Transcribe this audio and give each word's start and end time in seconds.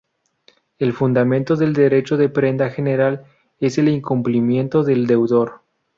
El 0.79 0.93
fundamento 0.93 1.55
del 1.55 1.73
derecho 1.73 2.17
de 2.17 2.27
prenda 2.27 2.71
general 2.71 3.23
es 3.59 3.77
el 3.77 3.87
incumplimiento 3.87 4.81
del 4.83 5.05
deudor. 5.05 5.61